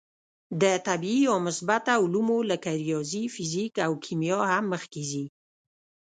د 0.61 0.63
طبعي 0.87 1.17
یا 1.27 1.35
مثبته 1.47 1.93
علومو 2.03 2.37
لکه 2.51 2.69
ریاضي، 2.83 3.23
فیزیک 3.35 3.73
او 3.85 3.91
کیمیا 4.03 4.39
هم 4.51 4.63
مخکې 4.73 5.01
ځي. 5.09 5.25